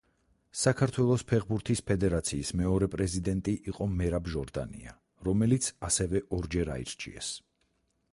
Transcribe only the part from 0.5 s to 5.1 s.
საქართველოს ფეხბურთის ფედერაციის მეორე პრეზიდენტი იყო მერაბ ჟორდანია,